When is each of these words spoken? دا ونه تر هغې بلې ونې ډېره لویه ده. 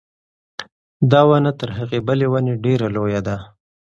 دا 1.11 1.21
ونه 1.29 1.51
تر 1.59 1.69
هغې 1.77 1.99
بلې 2.07 2.27
ونې 2.33 2.53
ډېره 2.65 2.87
لویه 2.95 3.21
ده. 3.27 3.37